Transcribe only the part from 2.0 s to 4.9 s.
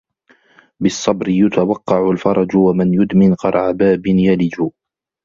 الْفَرْجُ وَمَنْ يُدْمِنُ قَرْعَ بَابٍ يَلِجُ